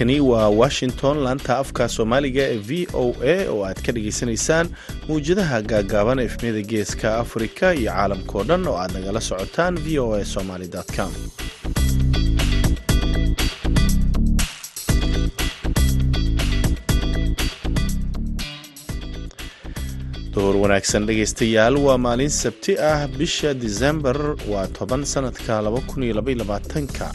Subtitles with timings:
[0.00, 4.66] halkani waa washington laanta afka soomaaliga ee v o a oo aad ka dhagaysanaysaan
[5.08, 10.24] mawjadaha gaagaaban efmiyada geeska afrika iyo caalamkao dhan oo aad nagala socotaan v o a
[10.24, 11.12] somaly com.
[20.34, 24.16] Door wanaagsan dhegaystayaal waa maalin sabti ah bisha disembar
[24.52, 27.08] waa toban sanadka ka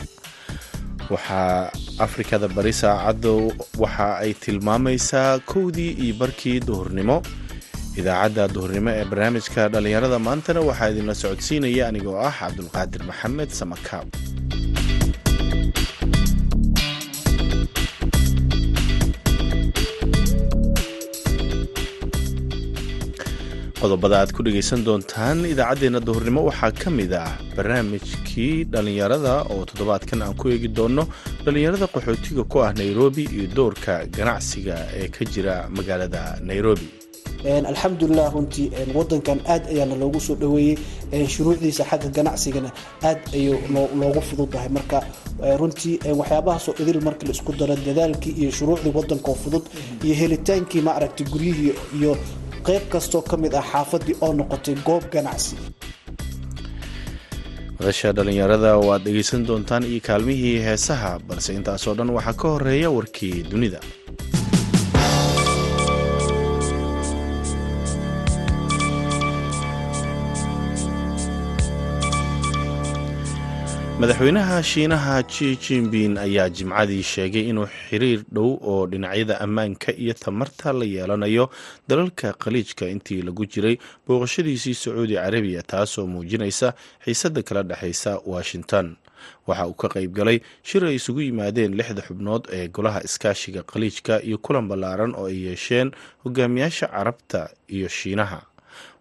[1.09, 7.21] waxaa afrikada bari saacaddu waxa ay tilmaamaysaa kowdii iyo barkii duhurnimo.
[7.99, 14.07] Idaacadda duhurnimo ee barnaamijka dhallinyarada maantana waxaa idinla socodsiinaya anigoo ah cabdulqaadir maxamed samakaab
[23.85, 26.41] qodobada aad ku dhegaysan doontaan idaacaddeenna duhurnimo.
[26.49, 31.03] Waxaa ka mid ah barnaamijkii dhallinyarada oo toddobaadkan aan ku eegi doonno.
[31.45, 36.87] Dhallinyarada qaxootiga ku ah nairobi iyo doorka ganacsiga ee ka jira magaalada nairobi.
[37.71, 40.77] Alxamdulilah runtii wadankan aad ayaana loogu soo dhaweeyey.
[41.33, 42.71] Shuruucdiisa xagga ganacsigana
[43.09, 43.59] aad ayuu
[44.01, 44.69] loogu fududahay.
[44.77, 45.03] Marka
[45.61, 49.63] runtii waxyaabahaasoo idil marka la isku daro dadaalkii iyo shuruucdii wadankaoo fudud
[50.05, 52.17] iyo helitaankii maaragtay guryihii iyo
[52.67, 55.55] qayb kastoo ka mid ah xaafadii oo noqotay goob ganacsi.
[57.79, 62.89] Madasha dhallinyarada oo aad dhegaysan doontaan iyo kaalmihii heesaha balse intaasoo dhan waxaa ka horreeya
[62.97, 63.79] warkii dunida
[74.05, 80.73] madaxweynaha shiinaha ji jinbin ayaa jimcadii sheegay inuu xiriir dhow oo dhinacyada ammaanka iyo tamarta
[80.73, 81.49] la yeelanayo
[81.89, 83.77] dalalka khaliijka intii lagu jiray
[84.07, 86.73] booqashadiisii sacuudi carabiya taasoo muujinaysa
[87.05, 88.95] xiisadda kala dhexaysa washington.
[89.47, 94.21] Waxa uu ka qayb galay shir ay isugu yimaadeen lixda xubnood ee golaha iskaashiga khaliijka
[94.21, 95.91] iyo kulan ballaaran oo ay yeesheen
[96.23, 98.41] hogaamiyaasha carabta iyo shiinaha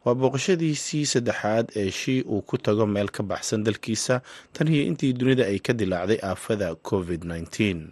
[0.04, 4.20] waa booqashadiisii saddexaad ee shii uu ku tago meel ka baxsan dalkiisa.
[4.52, 7.86] Tan iyo intii dunida ay ka dilaacday aafada covid -19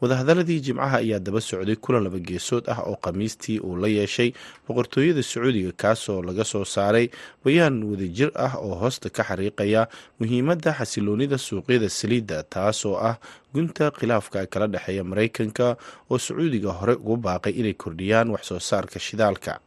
[0.00, 4.32] wadahadaladii jimcaha ayaa daba socday kulan laba geesood ah oo khamiistii uu la yeeshay
[4.68, 7.10] boqortooyada sacuudiga kaasoo laga soo saaray
[7.44, 9.88] bayaan wadajir ah oo hoosta ka xariiqaya
[10.20, 13.16] muhiimadda xasiloonida suuqyada saliidda taasoo ah
[13.54, 15.76] gunta khilaafka kala dhexeeya maraykanka
[16.10, 19.60] oo sacuudiga hore ugu baaqay inay kordhiyaan waxsoo saarka shidaalka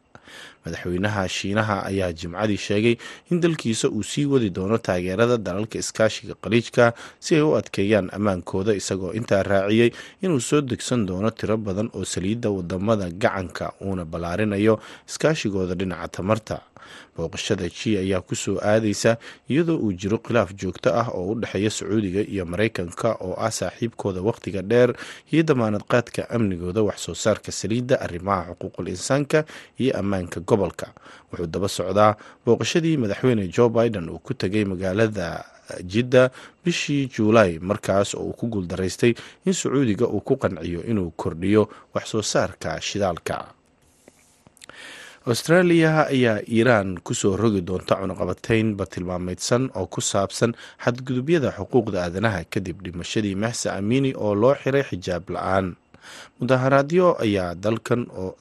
[0.64, 2.94] madaxweynaha shiinaha ayaa jimcadii sheegay
[3.30, 6.92] in dalkiisa uu sii wadi doono taageerada dalalka iskaashiga khaliijka
[7.24, 9.90] si ay u adkeeyaan ammaankooda isagoo intaa raaciyey
[10.22, 14.74] inuu soo degsan doono tiro badan oo saliidda waddamada gacanka uuna ballaarinayo
[15.08, 16.56] iskaashigooda dhinaca tamarta
[17.16, 19.16] booqashada ji ayaa ku soo aadaysa
[19.50, 24.20] iyadoo uu jiro khilaaf joogto ah oo u dhexeeya sacuudiga iyo maraykanka oo ah saaxiibkooda
[24.28, 24.90] wakhtiga dheer
[25.32, 29.44] iyo damaanad qaadka amnigooda waxsoo saarka saliidda arrimaha xuquuqul insaanka
[29.78, 30.86] iyo ammaanka gobolka.
[31.32, 32.16] Wuxuu daba socdaa
[32.46, 35.44] booqashadii madaxweyne joe biden uu ku tegay magaalada
[35.92, 36.30] jidda
[36.64, 39.14] bishii juulaay markaas oo uu ku guuldaraystay
[39.46, 43.36] in sacuudiga uu ku qanciyo inuu kordhiyo waxsoo saarka shidaalka
[45.26, 52.42] austraaliya ayaa iiraan ku soo rogi doonta cunuqabateyn bartilmaameydsan oo ku saabsan xadgudubyada xuquuqda aadanaha
[52.50, 55.66] kadib dhimashadii maxsa amini oo loo xiray xijaab la'aan.
[56.42, 57.54] Mudaharaadyo ayaa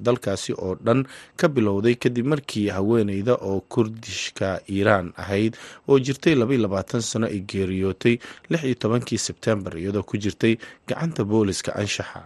[0.01, 1.05] dalkaasi oo dhan
[1.37, 5.53] ka bilowday kadib markii haweeneyda oo kurdishka iiraan ahayd
[5.87, 8.17] oo jirtay labayilabaatan sano ay geeriyootay
[8.49, 10.57] lix iyo tobankii sebtembar iyadoo ku jirtay
[10.89, 12.25] gacanta booliska anshaxa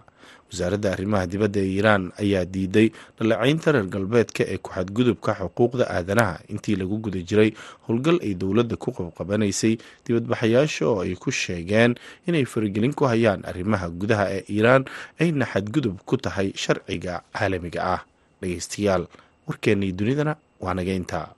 [0.50, 6.34] wasaaradda arrimaha dibadda ee iiraan ayaa diiday dhaleecaynta reer galbeedka ee ku-xadgudubka xuquuqda aadanaha.
[6.52, 7.50] Intii lagu guda jiray
[7.86, 9.74] howlgal ay dowladda ku qabqabanaysay
[10.06, 11.94] dibadbaxayaasha oo ay ku sheegeen
[12.28, 14.84] inay faragelin ku hayaan arrimaha gudaha ee iiraan
[15.20, 18.00] ayna xadgudub ku tahay sharciga caalamiga ah.
[18.40, 19.04] Dhegeystayaal
[19.48, 21.35] warkeennii dunidana waa naga intaa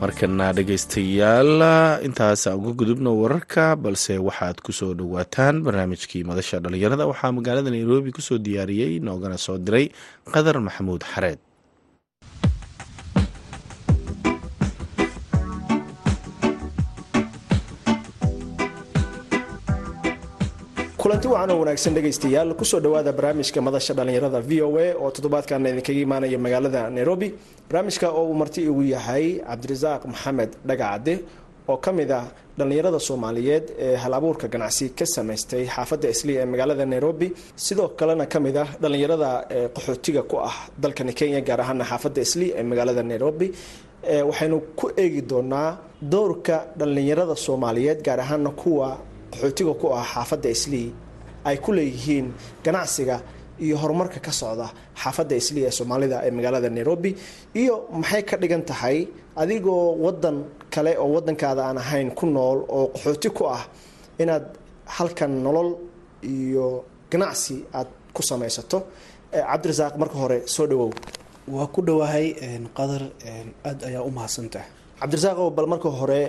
[0.00, 1.52] markana dhegaystayaal
[2.06, 7.70] intaas aan uga gudubno wararka balse waxaad ku soo dhowaataan barnaamijkii madasha dhallinyarada waxaa magaalada
[7.72, 9.86] nairobi ku soo diyaariyey noogana soo diray
[10.34, 11.40] qadar maxamuud xareed
[21.06, 25.08] kulanti wacan oo wanaagsan dhegaystayaal ku soo dhowaada barnaamijka madasha dhallinyarada v o a oo
[25.14, 27.28] toddobaadkan idinkaga imaanaya magaalada nairobi.
[27.68, 31.14] Barnaamijka oo uu marti igu yahay cabdirasaaq maxamed dhagacadde
[31.70, 32.24] oo ka mid ah
[32.58, 37.28] dhallinyarada soomaaliyeed ee hal abuurka ganacsi ka samaystay xaafadda islii ee magaalada nairobi.
[37.66, 39.30] Sidoo kalena ka mid ah dhallinyarada
[39.76, 43.48] qaxootiga ku ah dalkani kenya gaar ahaana xaafadda islii ee magaalada nairobi.
[44.28, 45.68] Waxaynu ku eegi doonaa
[46.14, 48.88] doorka dhallinyarada soomaaliyeed gaar ahaana kuwa
[49.32, 50.88] qaxootiga ku ah xaafadda islii
[51.48, 52.26] ay ku leeyihiin
[52.64, 53.16] ganacsiga
[53.64, 54.66] iyo horumarka ka socda
[55.02, 57.10] xaafadda islii ee soomaalida ee magaalada nairobi.
[57.60, 58.98] Iyo maxay ka dhigan tahay
[59.42, 60.36] adigoo wadan
[60.74, 63.62] kale oo wadankaada aan ahayn ku nool oo qaxooti ku ah
[64.22, 64.44] inaad
[64.96, 65.70] halkan nolol
[66.34, 66.66] iyo
[67.12, 68.78] ganacsi aad ku samaysato?
[69.50, 70.90] Cabdirasaaq marka hore soo dhawow.
[71.54, 72.26] Waa ku dhowahay
[72.78, 73.02] qadar
[73.68, 74.66] aada ayaa u mahadsantaha
[75.00, 76.20] cabdirasaaqow bal marka hore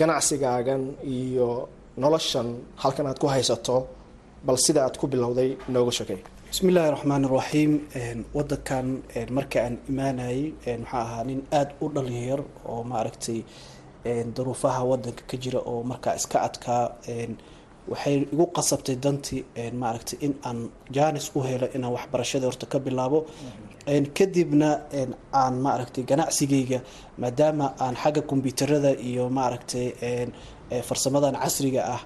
[0.00, 0.82] ganacsigaagan
[1.16, 1.68] iyo
[2.02, 2.48] noloshan
[2.82, 3.76] halkan aad ku haysato
[4.46, 6.18] bal sida aad ku bilowday nooga shakey
[6.50, 7.72] bismi illaahi raxmaan iraxiim
[8.36, 8.86] wadankan
[9.36, 10.42] marka aan imaanayay
[10.82, 12.40] maxaa ahaa nin aada u dhalinyar
[12.70, 13.38] oo maaragtay
[14.36, 16.84] daruufaha wadanka ka jira oo markaa iska adkaa
[17.92, 19.40] waxay igu qasabtay dantii
[19.82, 20.58] maaragtay in aan
[20.96, 23.18] jaanis u helo inaan waxbarashada horta ka bilaabo
[23.86, 24.70] kadibna
[25.32, 26.80] aan maaragtay ganacsigayga
[27.22, 29.86] maadaama aan xagga kombyuutarada iyo maaragtay
[30.88, 32.02] farsamadan casriga ah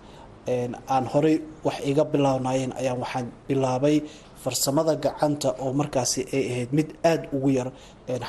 [0.95, 3.97] aan horey wax iga bilaabnaayeen ayaan waxaan bilaabay
[4.45, 7.69] farsamada gacanta oo markaasi ay ahayd mid aada ugu yar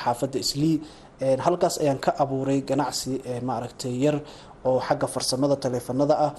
[0.02, 0.76] xaafadda islii.
[1.44, 3.12] Halkaas ayaan ka abuuray ganacsi
[3.48, 4.16] maaragtay yar
[4.68, 6.32] oo xagga farsamada taleefanada ah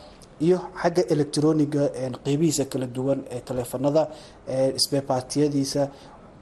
[0.45, 1.83] iyo xagga electroniga
[2.25, 4.04] qeybihiisa kala duwan ee taleefanada
[4.86, 5.81] sbebatiyadiisa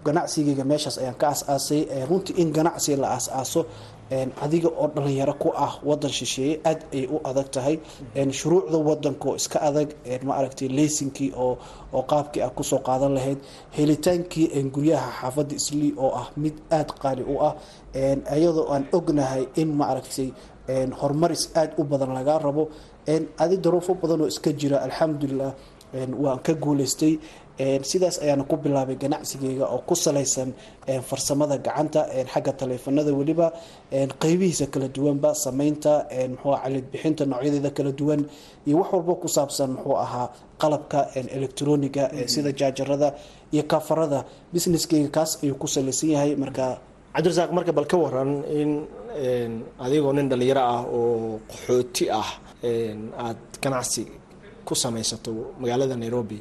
[0.06, 3.62] ganacsigayga meeshaas ayaan ka as-aasay runtii in ganacsi la as-aaso
[4.44, 7.76] adiga oo dhalinyaro ku ah wadan shisheeye aada ay u adag tahay.
[8.40, 9.90] Shuruucda wadankaoo iska adag
[10.30, 13.40] maaragtay leysinkii oo qaabkii aad ku soo qaadan lahayd.
[13.78, 17.54] Helitaankii guryaha xaafadda islii oo ah mid aada qaali u ah.
[18.38, 20.30] Iyadoo aan ognahay in maaragtay
[21.00, 22.64] horumaris aada u badan lagaa rabo.
[23.44, 25.54] Adi daruufo badan oo iska jira alxamdulilah
[26.24, 27.14] waan ka guuleystay
[27.84, 30.50] sidaas ayaana ku bilaabay ganacsigeyga oo ku salaysan
[31.10, 32.02] farsamada gacanta
[32.34, 33.48] xagga taleefanada weliba
[34.22, 35.94] qeybihiisa kala duwanba sameynta
[36.34, 38.22] mxuu calid bixinta noocyadeeda kala duwan
[38.68, 40.28] iyo wax walbo ku saabsan muxuu ahaa
[40.62, 41.00] qalabka
[41.38, 42.04] electroniga
[42.34, 43.10] sida jaajarada
[43.54, 44.20] iyo kafarada
[44.54, 46.32] businesskeyga kaas ayuu ku salaysan yahay.
[46.44, 46.66] Marka
[47.16, 48.72] cabdirasaaq marka bal ka waran in
[49.86, 52.30] adigoo nin dhalinyaro ah oo qaxooti ah
[52.64, 54.04] aada ganacsi
[54.68, 55.32] ku samaysato
[55.62, 56.40] magaalada nairobi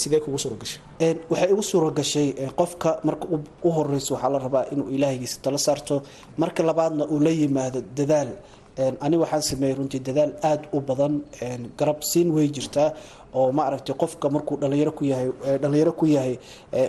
[0.00, 0.80] sidee kugu suura gashay?
[1.30, 2.28] Waxay igu suura gashay
[2.58, 3.26] qofka marka
[3.64, 6.02] u horeyso waxaa la rabaa inuu ilaahigiisa tala saarto.
[6.38, 8.30] Marka labaadna uu la yimaado dadaal.
[9.00, 11.14] Ani waxaan sameeyey runtii dadaal aada u badan.
[11.78, 12.92] Garab siin way jirtaa
[13.38, 15.28] oo maaragtay qofka markuu dhalinyaro ku yahay
[15.62, 16.34] dhalinyaro ku yahay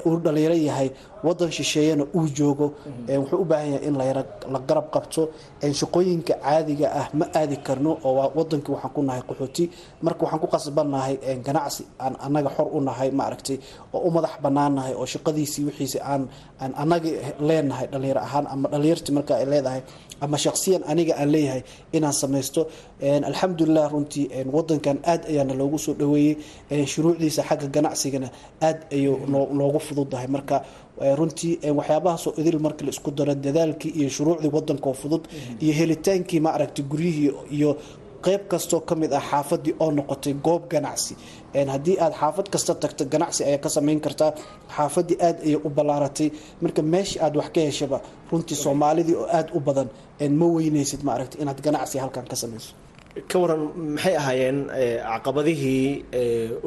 [0.07, 0.89] uu dhalinyaro yahay
[1.25, 2.67] wadan shisheeyana uu joogo
[3.21, 3.95] wuxuu u baahan yahay in
[4.53, 5.21] la garab qabto
[5.79, 9.63] shaqooyinka caadiga ah ma aadi karno oo wadankii waxaan ku nahay qaxooti.
[10.05, 11.13] Marka waxaan ku qasbannahay
[11.47, 13.57] ganacsi aan annaga xor u nahay maaragtay
[13.95, 16.21] oo u madax banaannahay oo shaqadiisii wixiisi aan
[16.81, 17.09] annaga
[17.47, 19.81] leenahay dhalinyaro ahaan ama dhalinyartii marka ay leedahay
[20.21, 21.61] ama shaksiyan aniga aan leeyahay
[21.93, 22.61] inaan samaysto.
[23.29, 24.25] Alxamdulilah runtii
[24.55, 26.35] wadankan aada ayaana loogu soo dhaweeyey.
[26.91, 28.29] Shuruucdiisa xagga ganacsigana
[28.61, 29.17] aada ayuu
[29.59, 30.27] noogu fududahay.
[30.27, 30.57] Marka
[31.19, 35.23] runtii waxyaabahaasoo idil marka la isku daro dadaalkii iyo shuruucdii wadankaoo fudud
[35.63, 37.77] iyo helitaankii maaragtay guryihii iyo
[38.25, 41.13] qeyb kastoo ka mid ah xaafadii oo noqotay goob ganacsi.
[41.73, 44.31] Haddii aad xaafad kasta tagto ganacsi ayaa ka samayn kartaa
[44.75, 46.27] xaafadii aada ayay u ballaaratay
[46.63, 47.97] marka meeshii aad wax ka heshaba
[48.31, 49.89] runtii soomaalidii oo aada u badan
[50.39, 52.71] ma weyneysid maaragtay inaad ganacsi halkan ka samayso.
[53.31, 53.61] Ka waran
[53.95, 54.57] maxay ahaayeen
[55.13, 56.05] caqabadihii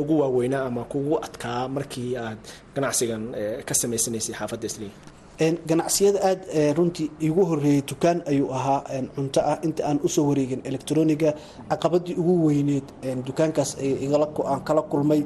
[0.00, 2.38] ugu waaweynaa ama kugu adkaa markii aad
[2.74, 3.22] ganacsigan
[3.68, 4.92] ka samaysanaysay xaafadda islii
[5.38, 8.82] ganacsiyada aada runtii igu horeeyay dukaan ayuu ahaa
[9.14, 9.58] cunto ah.
[9.62, 11.34] Inta aan u soo wareegin electroniga
[11.70, 12.84] caqabadii ugu weyneed
[13.26, 15.22] dukaankaas aan kala kulmay.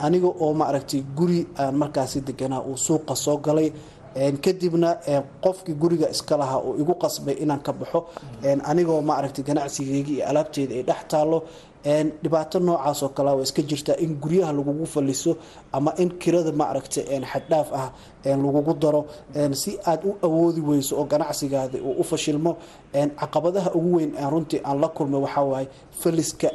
[0.00, 3.72] Aniga oo maaragtay guri aan markaasi deganaa uu suuqa soo galay
[4.42, 4.96] kadibna
[5.44, 8.06] qofkii guriga iska lahaa uu igu qasbay inaan ka baxo.
[8.64, 11.44] Anigoo maaragtay ganacsigeygii iyo alaabteeda ay dhex taalo
[12.22, 15.32] dhibaato noocaas oo kale iska jirtaa in guryaha lagugu faliso
[15.72, 17.88] ama in kirada maaragtay xaddhaaf ah
[18.44, 19.00] lagugu daro
[19.60, 22.52] si aad u awoodi weyso oo ganacsigaada uu u fashilmo.
[23.20, 25.68] Caqabadaha ugu weyn runtii aan la kulmay waxaa waaye
[26.00, 26.48] faliska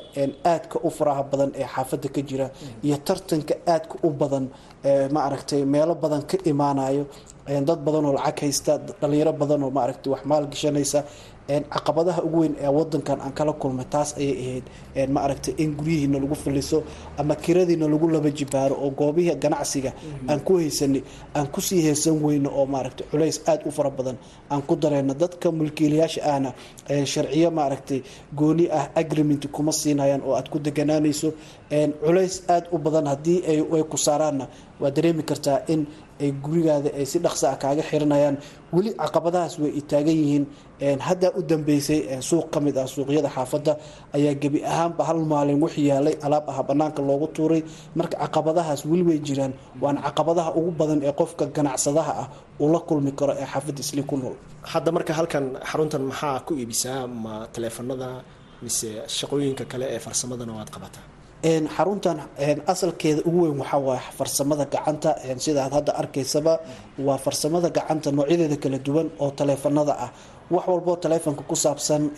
[0.52, 2.48] aadka u faraha badan ee xaafadda ka jira
[2.86, 4.46] iyo tartanka aadka u badan
[5.16, 7.04] maaragtay meelo badan ka imaanayo
[7.68, 11.00] dad badan oo lacag haysta dhalinyaro badan oo maaragtay wax maal gashanaysa
[11.74, 14.64] caqabadaha ugu weyn ee wadankan aan kala kulmay taas ayay
[14.96, 16.84] ahayd ma aragtay in guryihiina lagu faliso
[17.18, 19.92] ama kiradiina lagu laba jibaaro oo goobihii ganacsiga
[20.30, 21.02] aan ku haysanay
[21.36, 24.18] aan ku sii haysan weyno oo maaragtay culays aada u fara badan.
[24.52, 26.54] Aan ku dareyno dadka mulkiilayaasha ahna
[27.14, 28.00] sharciyo maaragtay
[28.40, 31.34] gooni ah agreement kuma siinayaan oo aad ku deganaanayso.
[32.04, 34.48] Culays aada u badan haddii ay ku saaraanna
[34.82, 35.82] waa dareemi kartaa in
[36.24, 38.36] ay gurigaada ay si dhaqsa ah kaaga xiranayaan.
[38.76, 40.46] Weli caqabadahaas way i taagan yihiin.
[41.08, 43.74] Haddaa u dambeysay suuq ka mid ah suuqyada xaafadda
[44.18, 47.62] ayaa gebi ahaanba hal maalin wix yaalay alaab ah banaanka loogu tuuray.
[47.98, 49.54] Marka caqabadahaas weli way jiraan.
[49.84, 52.28] Waana caqabadaha ugu badan ee qofka ganacsadaha ah
[52.64, 54.36] uu kulmi karo ee xaafadda isli ku nool.
[54.72, 57.02] Hadda marka halkan xaruntan maxaa ku iibisaa?
[57.24, 58.10] Ma taleefanada
[58.64, 61.06] mise shaqooyinka kale ee farsamadana waad qabataa
[61.44, 62.18] xaruntan
[62.68, 65.16] asalkeeda ugu weyn waxaa waay farsamada gacanta.
[65.38, 66.60] Sidaad hadda arkaysaba
[67.00, 70.12] waa farsamada gacanta noocyadeeda kala duwan oo taleefanada ah.
[70.52, 72.12] Wax walboo taleefonka ku saabsan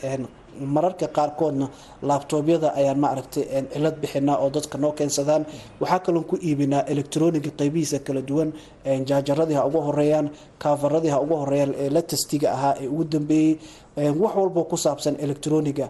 [0.76, 1.68] mararka qaarkoodna
[2.02, 5.46] laabtoobyada ayaan maaragtay cilad bixinaa oo dadka noo keensadaan.
[5.82, 8.50] Waxaa kaloon ku iibinaa electroniga qeybihiisa kala duwan
[9.10, 10.28] jaajaradii ha ugu horeeyaan
[10.60, 13.58] kaafaradii ha ugu horeeyaan ee la tastiga ahaa ee ugu dambeeyey
[14.22, 15.90] wax walboo ku saabsan electroniga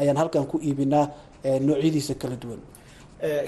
[0.00, 1.06] ayaan halkan ku iibinaa
[1.44, 2.60] noocyadiisa kala duwan.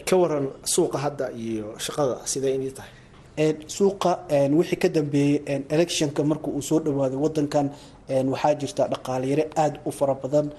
[0.08, 2.92] Ka waran suuqa hadda iyo shaqada sidee inii tahay?
[3.76, 4.12] Suuqa
[4.58, 7.66] wixii ka dambeeyey electionka marka uu soo dhawaaday wadankan
[8.08, 10.50] waxaa jirta dhaqaaliyare aada u fara badan.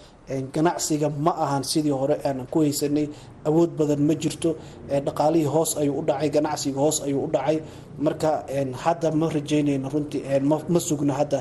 [0.53, 3.07] Ganacsiga ma ahan sidii hore aanan ku haysanay.
[3.45, 4.55] Awood badan ma jirto.
[4.89, 7.57] Dhaqaalihii hoos ayuu u dhacay ganacsiga hoos ayuu u dhacay.
[7.99, 8.43] Marka
[8.83, 10.21] hadda ma rajeynayno runtii
[10.69, 11.39] ma sugno hadda.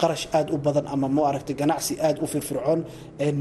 [0.00, 2.80] Qarash aada u badan ama ma aragtay ganacsi aada u firfircoon.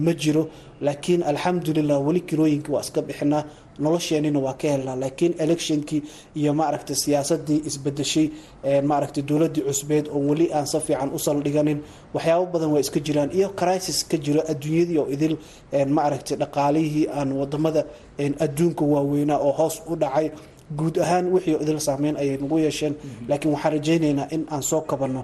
[0.06, 0.44] Ma jiro.
[0.82, 3.44] Laakiin alxamdulilah weli kirooyinka waa iska bixinaa
[3.84, 6.02] nolosheenina waa ka helnaa laakiin electionkii
[6.40, 8.28] iyo maaragtay siyaasadii isbedeshay
[8.90, 11.80] maaragtay dowladii cusbeed oo weli aan si fiican u saldhiganin
[12.14, 13.30] waxyaabo badan waa iska jiraan.
[13.38, 15.34] Iyo crisis ka jiro adduunyadii oo idil
[15.98, 17.82] maaragtay dhaqaalihii aan waddamada
[18.46, 20.28] adduunka waaweynaa oo hoos u dhacay
[20.78, 22.94] guud ahaan wixii idil saameyn ayay nagu yeesheen.
[23.30, 25.22] Laakiin waxaan rajaynaynaa in aan soo kabanno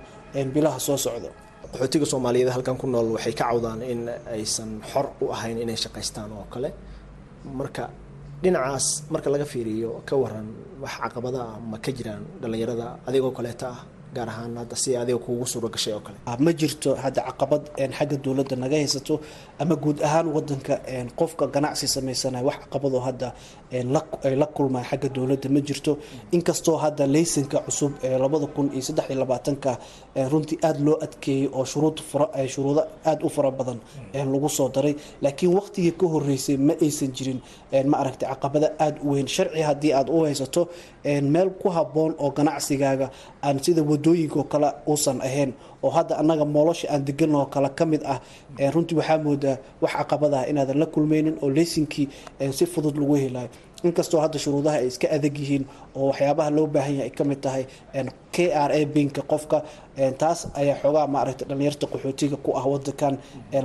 [0.53, 1.29] bilaha soo socdo.
[1.71, 4.01] Qaxootiga soomaaliyeed halkan ku nool waxay ka cawdaan in
[4.35, 6.69] aysan xor u ahayn inay shaqaystaan oo kale.
[7.59, 7.83] Marka
[8.43, 10.47] dhinacaas marka laga fiiriyo ka waran
[10.83, 13.79] wax caqabada ah ma ka jiraan dhallinyarada adigoo kaleeta ah
[14.15, 16.17] gaar ahaan hadda si adiga kuugu suuro gashay oo kale.
[16.45, 17.63] Ma jirto hadda caqabad
[17.97, 19.15] xagga dowladda naga haysato
[19.59, 20.75] ama guud ahaan wadanka
[21.19, 23.27] qofka ganacsi samaysanaya wax caqabadoo hadda
[23.71, 25.91] ay la kulmaan xagga dowladda ma jirto?
[26.31, 29.71] Inkastoo hadda laysanka cusub ee labada kun iyo saddex iyo labaatanka
[30.31, 31.97] runtii aada loo adkeeyey oo shuruud
[32.53, 33.79] shuruudo aada u fara badan
[34.13, 34.95] lagu soo daray.
[35.21, 37.39] Laakiin waqtigii ka horeysay ma aysan jirin
[37.91, 39.27] ma aragtay caqabada aada u weyn.
[39.27, 40.61] Sharci haddii aada u haysato
[41.33, 43.07] meel ku haboon oo ganacsigaaga
[43.43, 45.53] aan sida wadooyinkaoo kale uusan ahayn
[45.83, 48.19] oo hadda annaga moolosha aan degan oo kale ka mid ah
[48.73, 52.07] runtii waxaa moodaa wax caqabad ah inaadan la kulmaynin oo leysinkii
[52.57, 53.49] si fudud lagu helayo
[53.87, 55.63] inkastoo hadda shuruudaha ay iska adag yihiin
[55.99, 57.63] oo waxyaabaha loo baahan yahay ay ka mid tahay
[58.33, 59.57] k r a binka qofka
[60.21, 63.13] taas ayaa xoogaa maaragtay dhalinyarta qaxootiga ku ah wadankan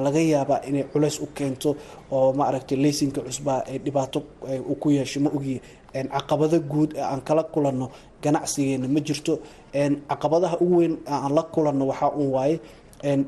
[0.04, 1.70] laga yaabaa inay culays u keento
[2.16, 4.18] oo maaragtay leysinka cusbaha ay dhibaato
[4.82, 5.60] ku yeesho ma ogiye
[6.14, 7.86] caqabado guud aan kala kulanno
[8.24, 9.34] ganacsigeena ma jirto
[10.10, 12.56] caqabadaha ugu weyn aan la kulanno waxaa uun waaye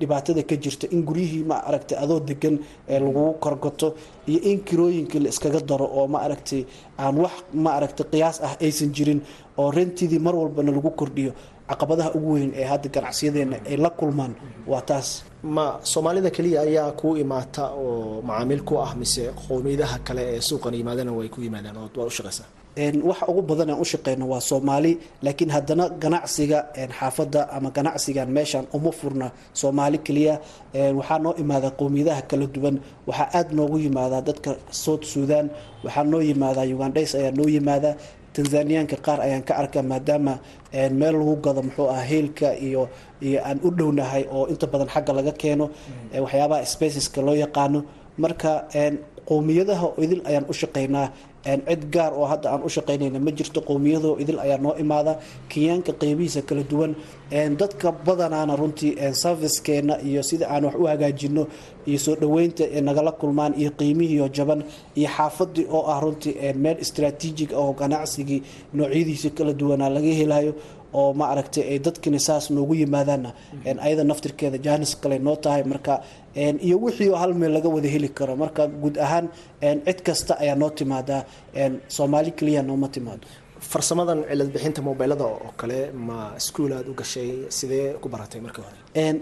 [0.01, 2.57] dhibaatada ka jirta in guryihii ma aragtay adoo degan
[2.89, 3.89] lagugu korgato
[4.31, 6.63] iyo in kirooyinkii la iskaga daro oo ma aragtay
[7.03, 7.33] aan wax
[7.65, 9.21] ma aragtay qiyaas ah aysan jirin
[9.61, 11.33] oo rentidii mar walbana lagu kordhiyo.
[11.71, 14.33] Caqabadaha ugu weyn ee hadda ganacsiyadeena ay la kulmaan
[14.71, 15.09] waa taas.
[15.57, 20.75] Ma soomaalida keliya ayaa kuu imaata oo macaamiil ku ah mise qowmiyadaha kale ee suuqan
[20.79, 24.41] yimaadana way ku yimaadaan oo waad u shaqaysaa waxa ugu badan aan u shaqeyno waa
[24.51, 24.93] soomaali
[25.25, 26.59] laakiin haddana ganacsiga
[26.99, 29.27] xaafadda ama ganacsigan meeshan uma furna
[29.61, 30.35] soomaali keliya.
[30.99, 32.77] Waxaa noo imaada qowmiyadaha kala duwan.
[33.09, 34.51] Waxaa aada noogu yimaadaa dadka
[34.85, 35.47] south sudan
[35.85, 37.91] waxaa noo yimaadaa ugandhays ayaa noo yimaada
[38.35, 40.35] tanzaniyaanka qaar ayaan ka arkaa maadaama
[40.99, 42.83] meel lagu gado muxuu ah heelka iyo
[43.27, 45.67] iyo aan u dhownahay oo inta badan xagga laga keeno
[46.25, 47.81] waxyaabaha spaceska loo yaqaano.
[48.23, 48.53] Marka
[49.29, 51.07] qowmiyadaha idil ayaan u shaqeynaa
[51.69, 55.13] cid gaar oo hadda aan u shaqeynayna ma jirto qowmiyadoo idil ayaa noo imaada.
[55.51, 56.93] Kenyaanka qeybihiisa kala duwan
[57.61, 61.43] dadka badanaana runtii servicekeena iyo sida aan wax u hagaajino
[61.91, 64.61] iyo soo dhaweynta nagala kulmaan iyo qiimihiio jaban
[65.01, 68.41] iyo xaafadii oo ah runtii meel istraatiijig oo ganacsigii
[68.77, 70.53] noocyadiisa kala duwanaa laga helayo
[71.01, 73.31] oo ma aragtay ay dadkina saas noogu yimaadaanna.
[73.87, 75.95] Ayada naftirkeeda jaanis kale noo tahay marka
[76.67, 78.37] iyo wixii hal meel laga wada heli karo.
[78.37, 79.27] Marka guud ahaan
[79.87, 81.23] cid kasta ayaa noo timaadaa
[81.97, 83.27] soomaali keliya nooma timaado
[83.71, 87.31] farsamadan cilad bixinta mobeelada oo kale ma iskuul aad u gashay?
[87.59, 88.79] Sidee ku baratay markii hore?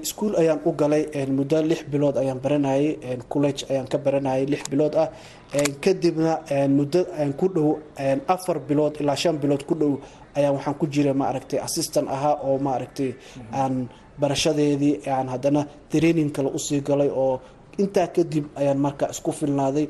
[0.06, 1.02] Iskuul ayaan u galay.
[1.38, 2.86] Muddo lix bilood ayaan baranayay.
[3.32, 5.08] College ayaan ka baranayay lix bilood ah.
[5.84, 6.32] Kadibna
[6.68, 7.00] muddo
[7.38, 7.68] ku dhow
[8.34, 9.92] afar bilood ilaa shan bilood ku dhow
[10.36, 13.10] ayaan waxaan ku jiray maaragtay assistant ahaa oo maaragtay
[13.60, 13.74] aan
[14.20, 17.40] barashadeedii aan haddana training kale u sii galay oo
[17.82, 19.86] intaa kadib ayaan marka isku filnaaday.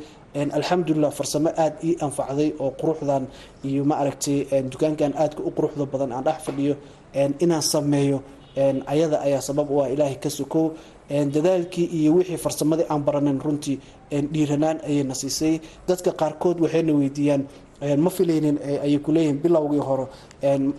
[0.58, 3.24] Alxamdulilah farsamo aada ii anfacday oo quruxdan
[3.68, 4.38] iyo maaragtay
[4.72, 6.74] dukaankan aadka u quruxda badan aan dhex fadhiyo
[7.44, 8.18] inaan sameeyo
[8.92, 10.66] ayada ayaa sabab u ah ilaahay ka sokow.
[11.34, 13.78] Dadaalkii iyo wixii farsamadii aan baranin runtii
[14.32, 15.54] dhiiranaan ayayna siisay.
[15.88, 17.42] Dadka qaarkood waxayna weydiiyaan
[18.04, 20.06] ma filaynin ayay kuleeyihiin bilowgii hore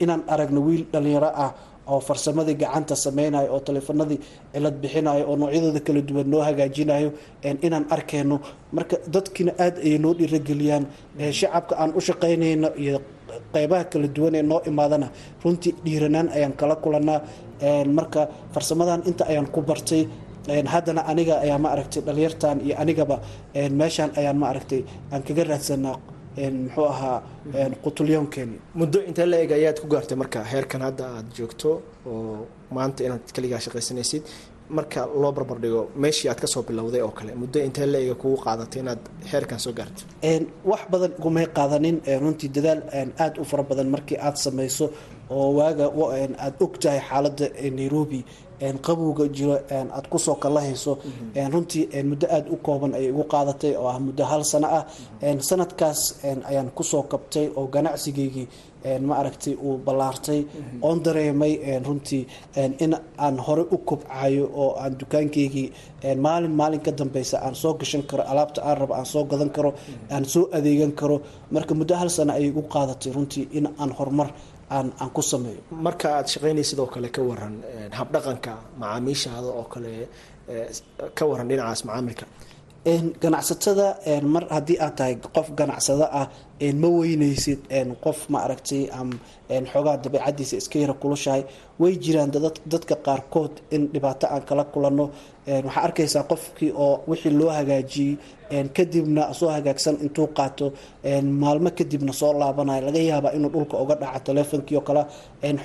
[0.03, 1.51] inaan aragno wiil dhalinyaro ah
[1.87, 4.19] oo farsamadii gacanta sameynayo oo taleefanadii
[4.53, 7.09] cilad bixinayo oo noocyadooda kala duwan noo hagaajinayo
[7.67, 8.35] inaan arkeyno.
[8.75, 10.83] Marka dadkiina aada ayay noo dhiirageliyaan
[11.39, 12.97] shacabka aan u shaqeynayno iyo
[13.53, 15.07] qeybaha kala duwan ee noo imaadana
[15.43, 17.19] runtii dhiiranaan ayaan kala kulanaa
[17.97, 18.21] marka
[18.53, 20.03] farsamadan inta ayaan ku bartay
[20.73, 23.15] haddana aniga ayaa ma aragtay dhalinyartan iyo anigaba
[23.79, 24.81] meeshaan ayaan ma aragtay.
[25.13, 25.95] Aan kaga raadsanaa
[26.37, 27.17] muxuu ahaa
[27.83, 31.69] qutulyoonkeeni muddo intee la eg ayaad ku gaartay marka heerkan hadda aada joogto
[32.09, 32.45] oo
[32.77, 34.23] maanta inaad keligaa shaqaysanaysid
[34.77, 38.15] marka loo barbar dhigo meeshii aad ka soo bilowday oo kale muddo intee la ega
[38.21, 39.01] kugu qaadatay inaad
[39.31, 40.01] heerkan soo gaarto
[40.71, 42.81] wax badan igumay qaadanin runtii dadaal
[43.23, 44.85] aada u fara badan markii aada samayso
[45.35, 45.85] oo waaga
[46.45, 47.45] aada og tahay xaaladda
[47.79, 48.19] nairobi
[48.85, 50.97] qabowga jiro aada ku soo kalahayso
[51.53, 54.83] runtii muddo aada u kooban ayay igu qaadatay oo ah muddo hal sano ah.
[55.49, 55.99] Sanadkaas
[56.49, 58.47] ayaan ku soo kabtay oo ganacsigeygii
[59.07, 60.45] ma aragtay uu ballaartay.
[60.81, 61.53] Oon dareemay
[61.85, 62.23] runtii
[62.79, 65.71] in aan hore u kobcayo oo aan dukaankeygii
[66.25, 69.73] maalin maalin ka dambeysa aan soo gashan karo alaabta aan rabo aan soo gadan karo
[70.11, 71.21] aan soo adeegan karo.
[71.51, 74.29] Marka muddo hal sano ayay igu qaadatay runtii in aan horumar
[74.75, 75.61] aan aan ku sameeyo.
[75.85, 77.55] Marka aada shaqaynay sidoo kale ka waran
[77.99, 79.91] habdhaqanka macaamiishaada oo kale
[81.17, 82.25] ka waran dhinacaas macaamilka
[83.21, 83.87] ganacsatada
[84.33, 86.27] mar haddii aad tahay qof ganacsado ah
[86.81, 87.59] ma weyneysid
[88.05, 88.39] qof ma
[89.71, 91.43] xoogaa dabeicadiisa iska yara kulushahay
[91.81, 92.31] way jiraan
[92.71, 95.05] dadka qaarkood in dhibaato aan kala kulanno
[95.65, 98.13] waxaa arkaysaa qofkii oo wixii loo hagaajiyey
[98.77, 100.65] kadibna soo hagaagsan intuu qaato
[101.41, 105.03] maalmo kadibna soo laabanayo laga yaabaa inuu dhulka uga dhaca taleefonkii oo kale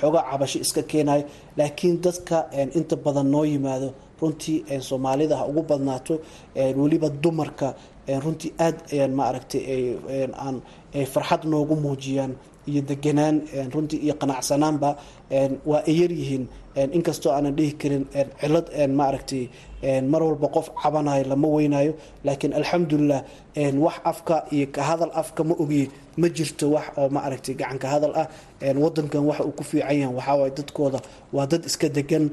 [0.00, 1.24] xoogaa cabasho iska keenayo
[1.58, 2.36] laakiin dadka
[2.78, 3.88] inta badan noo yimaado
[4.22, 4.58] runtii
[4.88, 6.14] soomaalida ha ugu badnaato
[6.80, 7.68] weliba dumarka
[8.24, 9.62] runtii aada ayaan ma aragtay
[10.44, 10.56] aan
[11.14, 12.32] farxad noogu muujiyaan
[12.70, 13.36] iyo deganaan
[13.74, 14.90] runtii iyo qanacsanaanba
[15.70, 16.44] waa ay yaryihiin
[16.96, 18.04] inkastoo aanan dhihi karin
[18.40, 18.66] cilad
[18.98, 19.42] ma aragtay
[20.12, 21.92] mar walba qof cabanayo lama weynayo
[22.26, 23.20] laakiin alxamdulilah
[23.84, 25.86] wax afka iyo ka hadal afka ma ogiye
[26.20, 28.26] ma jirto wax oo ma aragtay gacanka hadal ah.
[28.84, 30.98] Wadankan waxa uu ku fiican yahay waxaawaay dadkooda
[31.36, 32.24] waa dad iska degan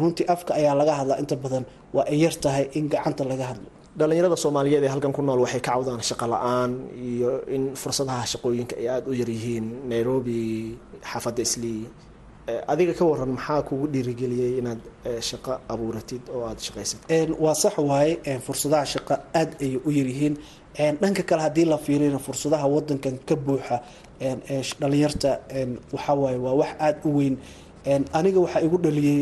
[0.00, 1.64] runtii afka ayaa laga hadlaa inta badan
[1.96, 3.68] waa ay yar tahay in gacanta laga hadlo.
[3.98, 6.70] Dhalinyarada soomaaliyeed ee halkan ku nool waxay ka cawdaan shaqo la'aan
[7.10, 10.40] iyo in fursadaha shaqooyinka ay aada u yaryihiin nairobi
[11.10, 11.82] xaafadda islii
[12.72, 14.80] adiga ka waran maxaa kugu dhiirigeliyey inaad
[15.28, 17.30] shaqo abuuratid oo aada shaqaysatid?
[17.44, 18.14] Waa sax waaye
[18.46, 20.34] fursadaha shaqo aada ayay u yaryihiin
[21.02, 23.76] dhanka kale haddii la fiirina fursadaha wadankan ka buuxa
[24.80, 25.30] dhalinyarta
[25.92, 27.34] waxawaaye waa wax aada u weyn.
[28.18, 29.20] Aniga waxaa igu dhaliyey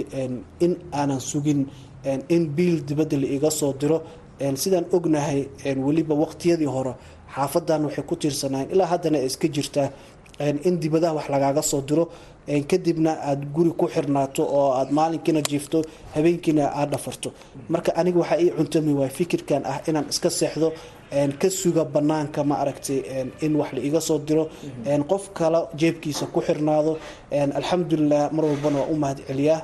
[0.64, 1.61] in aanan sugin
[2.35, 3.98] in biil dibadda la iga soo diro.
[4.62, 5.40] Sidaan ognahay
[5.87, 6.94] weliba waqtiyadii hore
[7.35, 9.88] xaafadan waxay ku tiirsanaayen ilaa haddana iska jirtaa
[10.40, 12.09] in dibadaha wax lagaaga soo diro.
[12.71, 15.79] Kadibna aada guri ku xirnaato oo aada maalinkiina jiifto
[16.14, 17.29] habeenkiina aada dhafarto.
[17.68, 20.68] Marka aniga waxaa ii cuntami waay fikirkan ah inaan iska seexdo
[21.40, 22.99] ka suga banaanka ma aragtay
[23.45, 24.45] in wax la iga soo diro.
[25.11, 26.92] Qof kale jeebkiisa ku xirnaado.
[27.59, 29.61] Alxamdulilah mar walbana waa u mahad celiyaa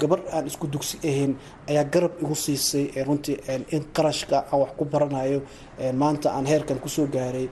[0.00, 1.32] gabar aan isku dugsi ahayn
[1.70, 3.36] ayaa garab igu siisay runtii
[3.76, 5.40] in qarashka aan wax ku baranayo
[6.00, 7.48] maanta aan heerkan ku soo gaaray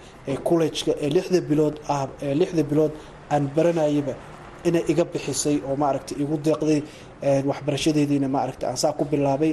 [0.49, 2.07] collejka ee lixda bilood ah
[2.41, 2.93] lixda bilood
[3.35, 4.15] aan baranayaba
[4.69, 6.81] inay iga bixisay oo maaragtay igu deeqday
[7.51, 9.53] waxbarashadeediina maaragtay aan saa ku bilaabay.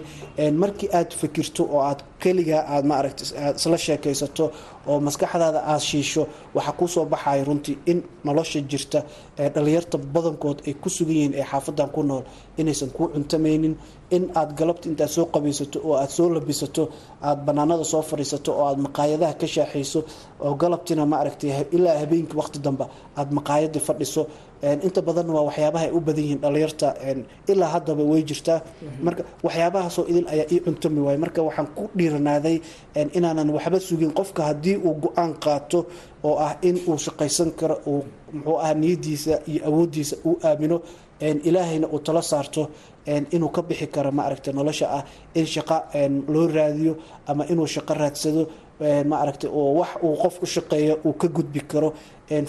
[0.62, 4.46] Markii aad fikirto oo aad keligaa aad maaragtay aad isla sheekaysato
[4.88, 9.00] oo maskaxdaada aad shiisho waxaa ku soo baxaya runtii in nolosha jirta
[9.40, 12.24] ee dhalinyarta badankood ay ku sugan yihiin ee xaafadan ku nool
[12.58, 13.76] inaysan kuu cuntamaynin
[14.16, 16.84] in aad galabta intaad soo qabaysato oo aad soo labisato
[17.22, 20.00] aad banaanada soo fadhiisato oo aad maqaayadaha ka shaaxayso
[20.46, 22.86] oo galabtina maaragtay ilaa habeenkii waqti dambe
[23.20, 24.22] aad maqaayadii fadhiso
[24.88, 26.88] inta badan waa waxyaabaha ay u badan yihiin dhalinyarta.
[27.52, 28.60] Ilaa haddaba way jirtaa
[29.06, 32.58] marka waxyaabahaasoo idil ayaa ii cuntami waaya marka waxaan ku dhiiranaaday
[33.18, 35.80] inaanan waxba sugin qofka haddii uu go'aan qaato
[36.28, 38.02] oo ah in uu shaqaysan karo uu
[38.34, 40.78] muxuu ah niyadiisa iyo awooddiisa uu aamino
[41.50, 42.62] ilaahayna uu talo saarto
[43.36, 45.04] inuu ka bixi karo maaragta nolosha ah
[45.40, 45.78] in shaqo
[46.34, 46.94] loo raadiyo
[47.30, 48.42] ama inuu shaqo raadsado
[49.12, 51.90] maaragta oo wax uu qof u shaqeeyo uu ka gudbi karo.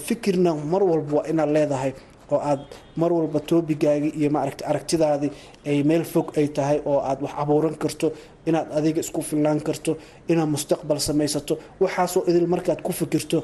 [0.06, 1.92] Fikirna mar walba waa inaad leedahay
[2.32, 2.60] oo aad
[3.00, 5.30] mar walba toobigaagi iyo maaragta aragtidaadii
[5.66, 8.06] ay meel fog ay tahay oo aad wax abuuran karto
[8.48, 9.92] inaad adiga isku filnaan karto
[10.32, 13.38] inaad mustaqbal samaysato waxaasoo idil markaad ku fikirto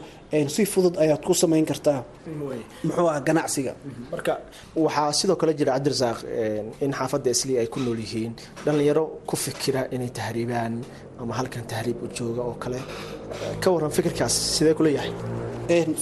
[0.54, 2.00] si fudud ayaad ku samayn kartaa.
[2.86, 3.72] Muxuu ah ganacsiga.
[4.12, 4.32] Marka
[4.84, 6.18] waxaa sidoo kale jira cabdirasaaq
[6.84, 8.32] in xaafadda islii ay ku nool yihiin.
[8.64, 10.74] Dhallinyaro ku fikira inay tahriibaan
[11.20, 12.78] ama halkan tahriib u jooga oo kale.
[13.62, 15.12] Ka waran fikirkaas sidee kula yahay?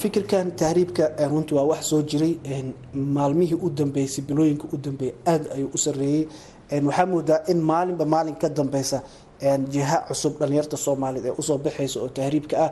[0.03, 2.35] Fikirkan tahriibka runtii waa wax soo jiray.
[2.95, 6.27] Maalmihii u dambeysay bilooyinka u dambeeyay aad ayuu u sareeyey
[6.73, 8.99] waxaa moodaa in maalinba maalin ka dambeysa
[9.73, 12.71] jiha cusub dhalinyarta soomaaliyeed ee u soo baxaysa oo tahriibka ah.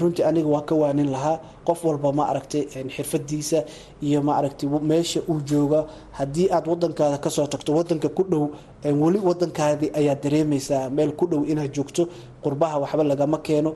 [0.00, 2.62] Runtii aniga waa ka waanin lahaa qof walba ma aragtay
[2.94, 3.58] xirfadiisa
[4.02, 5.80] iyo ma aragtay meesha uu jooga.
[6.18, 8.44] Haddii aad wadankaada ka soo tagto wadanka ku dhow
[9.02, 12.08] weli wadankaadii ayaad dareemaysaa meel ku dhow inaad joogto.
[12.42, 13.70] Qurbaha waxba lagama keeno.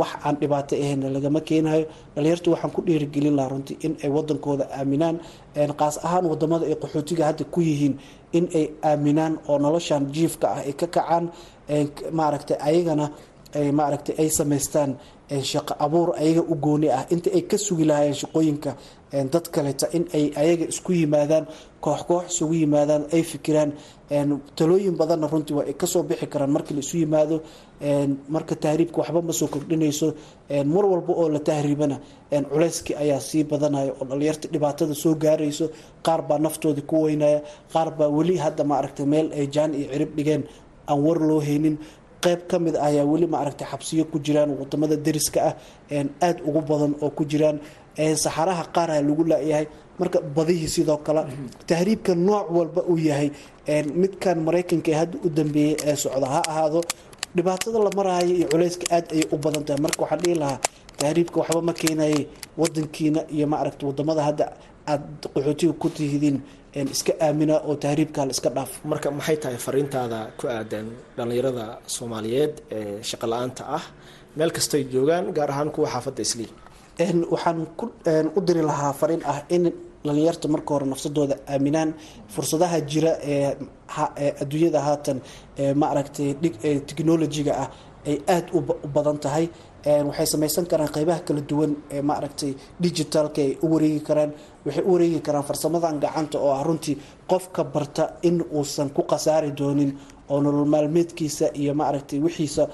[0.00, 1.86] Wax aan dhibaato ahayn lagama keenayo.
[2.14, 5.16] Dhalinyartu waxaan ku dhiirigelin lahaa runtii in ay wadankooda aaminaan.
[5.80, 7.94] Qaas ahaan waddamada ay qaxootiga hadda ku yihiin
[8.38, 11.24] in ay aaminaan oo noloshan jiifka ah ay ka kacaan
[12.18, 13.06] maaragtay ayagana
[13.78, 14.90] maaragtay ay samaystaan
[15.50, 17.04] shaqo abuur ayaga u gooni ah.
[17.14, 18.70] Inta ay ka sugi lahaayeen shaqooyinka
[19.12, 21.44] dad kaleta in ay ayaga isku yimaadaan
[21.84, 23.70] koox koox isugu yimaadaan ay fikiraan
[24.58, 27.36] talooyin badanna runtii waa ay ka soo bixi karaan markii la yimaado.
[28.34, 30.08] Marka tahriibka waxba ma soo kordhinayso.
[30.74, 31.96] Mar walba oo la tahriibana
[32.52, 35.66] culeyskii ayaa sii badanaya oo dhalinyarta dhibaatada soo gaarayso.
[36.06, 37.42] Qaar baa naftoodii ku weynaya
[37.72, 40.42] qaar baa weli hadda maaragtay meel ay jaan iyo cirib dhigeen
[40.88, 41.76] aan war loo haynin
[42.24, 45.54] qayb ka mid ah ayaa weli maaragtay xabsiyo ku jiraan waddamada dariska ah
[46.22, 47.58] aada ugu badan oo ku jiraan
[48.24, 49.66] saxaraha qaarha lagu laayahay.
[50.00, 51.22] Marka badihii sidoo kale
[51.68, 53.28] tahriibka nooc walba uu yahay
[54.02, 56.80] midkan maraykanka ee hadda u dambeeyey ee socda ha ahaado.
[57.36, 59.80] Dhibaatada la maraayo iyo culeyska aad ayay u badan tahay.
[59.84, 60.58] Marka waxaan dhihi lahaa
[61.00, 62.20] tahriibka waxba ma keenaye.
[62.60, 64.44] Wadankiina iyo maaragta waddamada hadda
[64.90, 65.04] aada
[65.34, 66.38] qaxootiga ku tihidiin
[66.94, 68.70] iska aamina oo tahriibka la iska dhaaf.
[68.90, 73.84] Marka maxay tahay fariintaada ku aadan dhallinyarada soomaaliyeed ee shaqo la'aanta ah?
[74.36, 76.50] Meel kastay joogaan gaar ahaan kuwa xaafadda islii
[76.98, 77.66] waxaan
[78.36, 79.72] u diri lahaa fariin ah in
[80.04, 81.94] dhalinyarta marka hore nafsadooda aaminaan.
[82.28, 83.56] Fursadaha jira ee
[84.42, 85.18] adduunyada haatan
[85.80, 86.34] ma aragtay
[86.88, 87.68] technolojiga ah
[88.06, 88.60] ay aada u
[88.94, 89.48] badan tahay.
[90.08, 94.30] Waxay samaysan karaan qeybaha kala duwan ee ma aragtay digitalka ay u wareegi karaan.
[94.66, 96.96] Waxay u wareegi karaan farsamadan gacanta oo ah runtii
[97.30, 99.90] qofka barta in uusan ku khasaari doonin
[100.32, 102.64] oo nolol maalmeedkiisa iyo maaragtay wixiisa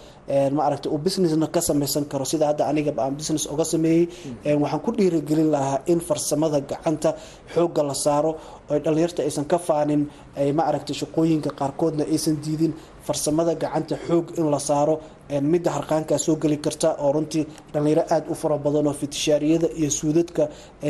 [0.58, 2.24] maaragtay uu businessna ka samaysan karo.
[2.30, 4.04] Sida hadda aniga aan business oga sameeyey
[4.62, 7.10] waxaan ku dhiirigelin lahaa in farsamada gacanta
[7.54, 8.30] xoogga la saaro
[8.70, 10.02] oo dhalinyarta aysan ka faanin
[10.58, 12.72] maaragtay shaqooyinka qaarkoodna aysan diidin
[13.06, 14.94] farsamada gacanta xoog in la saaro
[15.52, 19.90] midda harqaankaa soo geli karta oo runtii dhalinyaro aada u fara badan oo fitishaariyada iyo
[19.98, 20.42] suudadka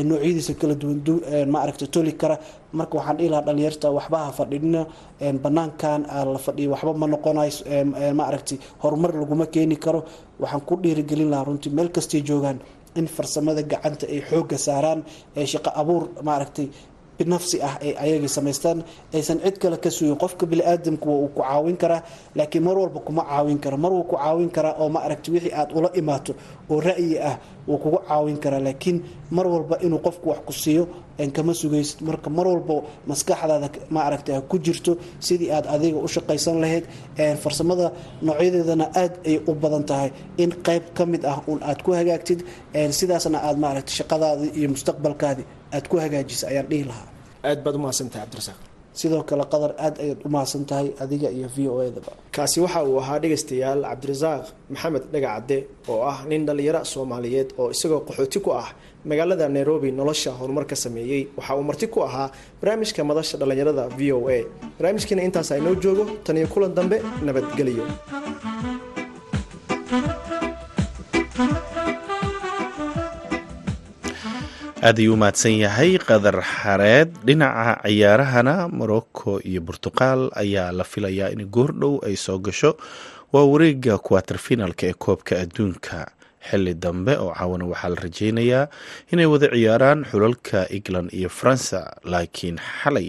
[0.09, 2.37] noocyadiisa kala duwan maaragtay toli kara.
[2.79, 4.81] Marka waxaan dhihi lahaa dhalinyarta waxba ha fadhinina
[5.44, 6.01] banaankan
[6.35, 7.53] la fadhiyo waxba ma noqonayo
[8.20, 10.01] maaragtay horumar laguma keeni karo.
[10.42, 12.59] Waxaan ku dhiirigelin lahaa runtii meel kastay joogaan
[13.01, 15.01] in farsamada gacanta ay xoogga saaraan
[15.53, 16.66] shaqo abuur maaragtay
[17.22, 18.78] binafsi ah ay ayagii samaystaan
[19.16, 22.02] aysan cid kale ka sugin qofka bini-aadamku waa uu ku caawin karaa
[22.38, 25.54] laakiin mar walba kuma caawin kara mar wuu ku caawin karaa oo ma aragti wixii
[25.61, 26.32] aad ula imaato
[26.72, 27.37] oo ra'yi ah
[27.68, 28.61] wuu kugu caawin karaa.
[28.66, 28.96] Laakiin
[29.37, 30.85] mar walba inuu qofku wax ku siiyo
[31.37, 31.98] kama sugaysid.
[32.08, 32.74] Marka mar walba
[33.11, 34.92] maskaxdaada ma aragta ku jirto
[35.26, 36.85] sidii aad adiga u shaqaysan lahayd
[37.42, 37.87] farsamada
[38.26, 40.11] noocyadeedana aad ay u badan tahay.
[40.42, 42.40] In qayb ka mid ah un aad ku hagaagtid
[42.98, 45.42] sidaasna aad maaragta shaqadaadi iyo mustaqbalkaadi
[45.76, 47.06] aad ku hagaajisa ayaan dhihi lahaa
[47.48, 48.59] aad baad umahadsantahay cabdirasaaq.
[49.00, 52.81] Sidoo kale qadar aad ayaad u mahadsan tahay adiga iyo v o edaba kaasi waxa
[52.90, 55.57] uu ahaa dhegaystayaal cabdirasaaq maxamed dhagacadde
[55.92, 58.68] oo ah nin dhallinyaro soomaaliyeed oo isagoo qaxooti ku ah
[59.11, 61.22] magaalada nairobi nolosha horumar ka sameeyey.
[61.38, 62.28] Waxa uu marti ku ahaa
[62.61, 64.38] barnaamijka madasha dhallinyarada v o a.
[64.78, 67.85] Barnaamijkiina intaas aynoo joogo tan iyo kulan dambe nabadgelyo
[74.83, 75.99] aad ayuu u mahadsan yahay.
[75.99, 82.77] Qadar xareed dhinaca ciyaarahana morocco iyo burtuqal ayaa la filayaa in goordhow ay soo gasho.
[83.33, 86.11] Waa wareega kuwater finalka ee koobka adduunka.
[86.51, 88.64] Xili dambe oo caawana waxaa la rajeynayaa
[89.12, 93.09] inay wada ciyaaraan xulalka england iyo faransa laakiin xalay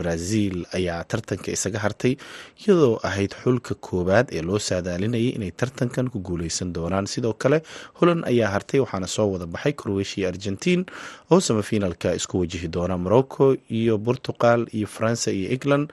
[0.00, 2.14] brazil ayaa tartanka isaga hartay
[2.62, 7.06] iyadoo ahayd xulka koowaad ee loo saadaalinayay inay tartankan ku guuleysan doonaan.
[7.14, 7.58] Sidoo kale
[8.00, 10.82] holand ayaa hartay waxaana soo wada baxay croatia argentiin
[11.32, 15.86] oo samafinalka isku wajihi doona morocco iyo portugal iyo faransa iyo england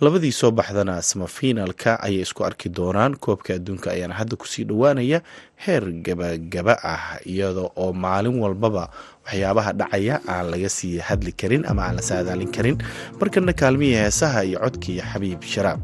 [0.00, 3.12] labadii soo baxdana samafinalka ayay isku arki doonaan.
[3.24, 5.20] Koobka adduunka ayaana hadda ku sii dhowaanaya.
[5.56, 8.88] Heer gabagaba ah iyada oo maalin walbaba
[9.26, 12.76] waxyaabaha dhacaya aan laga sii hadli karin ama aan la saadaalin karin.
[13.20, 15.80] Markana kaalmihii heesaha iyo codkii xabiib sharaab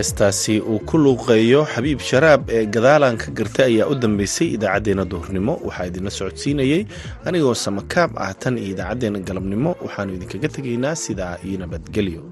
[0.00, 5.54] heestaasi uu ku luuqeeyo xabiib sharaab ee gadaalan ka gartay ayaa u dambeysay idaacaddeenna duhurnimo
[5.66, 6.82] waxaa idinla socodsiinayey
[7.28, 9.70] anigoo samakaab ah tan iyo idaacaddeenna galabnimo.
[9.84, 12.22] Waxaannu idinkaga tegaynaa sidaa iyo nabadgelyo